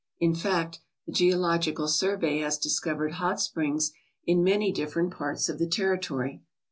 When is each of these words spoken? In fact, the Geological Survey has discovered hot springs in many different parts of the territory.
In 0.19 0.33
fact, 0.33 0.79
the 1.05 1.11
Geological 1.11 1.87
Survey 1.87 2.39
has 2.39 2.57
discovered 2.57 3.11
hot 3.11 3.39
springs 3.39 3.91
in 4.25 4.43
many 4.43 4.71
different 4.71 5.13
parts 5.13 5.47
of 5.47 5.59
the 5.59 5.67
territory. 5.69 6.41